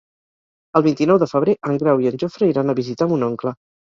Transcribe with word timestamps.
El 0.79 0.85
vint-i-nou 0.87 1.19
de 1.25 1.27
febrer 1.33 1.53
en 1.69 1.77
Grau 1.83 2.01
i 2.05 2.09
en 2.11 2.17
Jofre 2.23 2.49
iran 2.53 2.73
a 2.73 2.77
visitar 2.79 3.09
mon 3.13 3.29
oncle. 3.31 3.53